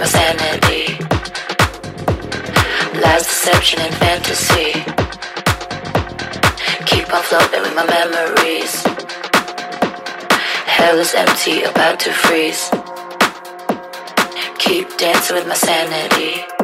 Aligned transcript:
my 0.00 0.06
sanity. 0.06 0.96
Lies, 3.02 3.24
deception, 3.24 3.80
and 3.80 3.94
fantasy. 3.96 4.72
Keep 6.86 7.12
on 7.12 7.22
floating 7.22 7.60
with 7.60 7.74
my 7.74 7.84
memories. 7.84 8.82
Hell 10.64 10.98
is 10.98 11.14
empty, 11.14 11.64
about 11.64 12.00
to 12.00 12.12
freeze. 12.12 12.70
Keep 14.58 14.96
dancing 14.96 15.36
with 15.36 15.46
my 15.46 15.54
sanity. 15.54 16.59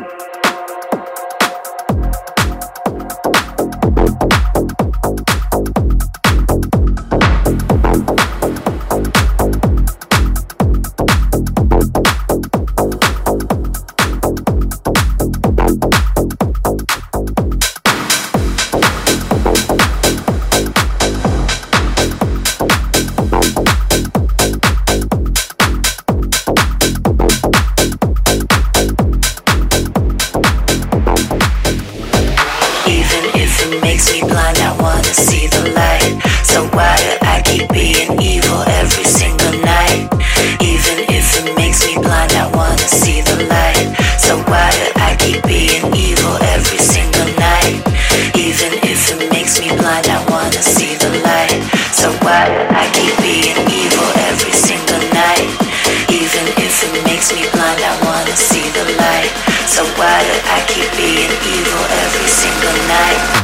So 59.77 59.85
why 60.01 60.25
do 60.25 60.33
I 60.49 60.65
keep 60.69 60.91
being 60.97 61.29
evil 61.45 61.85
every 62.01 62.29
single 62.29 62.73
night? 62.89 63.36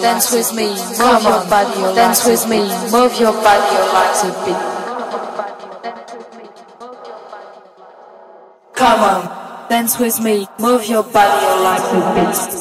Dance 0.00 0.32
with 0.32 0.52
me, 0.54 0.68
move 0.98 1.22
your 1.22 1.42
body, 1.48 1.94
dance 1.94 2.26
with 2.26 2.48
me, 2.48 2.60
move 2.90 3.18
your 3.18 3.32
body, 3.32 3.76
like 3.94 4.24
a 4.24 4.30
beat. 4.44 4.62
Come 8.74 9.00
on, 9.00 9.68
dance 9.68 9.98
with 9.98 10.20
me, 10.20 10.46
move 10.58 10.86
your 10.86 11.02
body 11.02 11.46
like 11.62 11.82
a 11.92 12.00
beat. 12.14 12.55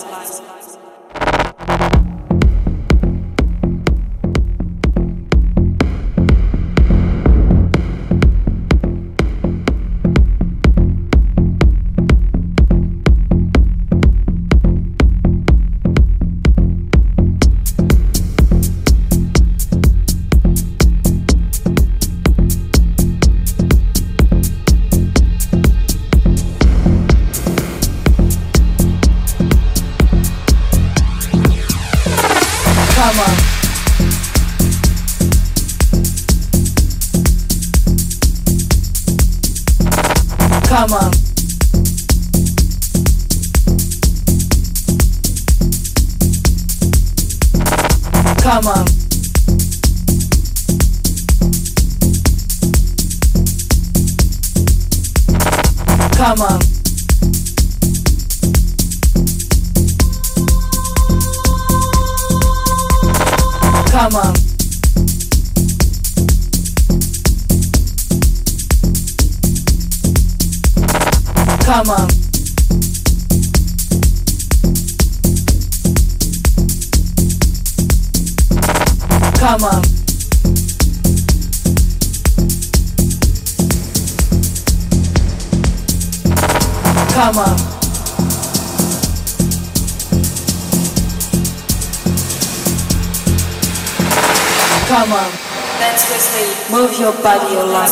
body 97.26 97.53
your 97.53 97.65
life 97.65 97.89